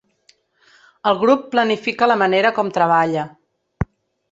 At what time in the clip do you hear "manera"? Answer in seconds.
2.23-2.53